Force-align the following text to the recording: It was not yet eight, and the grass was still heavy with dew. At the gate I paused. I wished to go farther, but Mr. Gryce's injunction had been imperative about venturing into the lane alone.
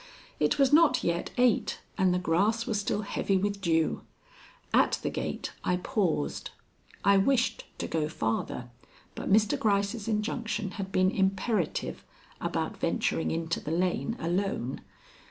It 0.39 0.57
was 0.57 0.73
not 0.73 1.03
yet 1.03 1.29
eight, 1.37 1.79
and 1.95 2.11
the 2.11 2.17
grass 2.17 2.65
was 2.65 2.79
still 2.79 3.03
heavy 3.03 3.37
with 3.37 3.61
dew. 3.61 4.01
At 4.73 4.93
the 5.03 5.11
gate 5.11 5.53
I 5.63 5.77
paused. 5.77 6.49
I 7.05 7.17
wished 7.17 7.65
to 7.77 7.87
go 7.87 8.09
farther, 8.09 8.71
but 9.13 9.31
Mr. 9.31 9.59
Gryce's 9.59 10.07
injunction 10.07 10.71
had 10.71 10.91
been 10.91 11.11
imperative 11.11 12.03
about 12.41 12.77
venturing 12.77 13.29
into 13.29 13.59
the 13.59 13.69
lane 13.69 14.15
alone. 14.19 14.81